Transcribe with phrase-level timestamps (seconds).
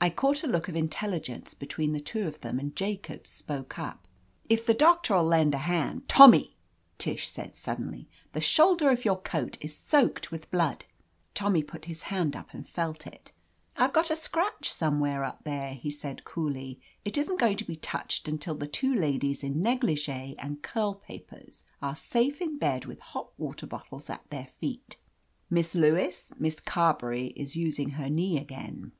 [0.00, 4.06] I caught a look of intelligence between the two of them, and Jacobs spoke up.
[4.48, 6.54] "If the doctor'U lend a hand—" "Tommy,"
[6.96, 10.84] Tish said suddenly, "the shoul der of your coat is soaked with blood!"
[11.34, 13.32] Tommy put his hand up and felt it.
[13.76, 16.80] "I've got a scratch somewhere up there," he said coolly.
[17.04, 21.64] "It isn't going to be touched until the two ladies in negligee and curl papers
[21.82, 24.98] are safe in bed with hot water bottles at their feet.
[25.50, 28.92] Miss Lewis, Miss Carbeny is using her knee again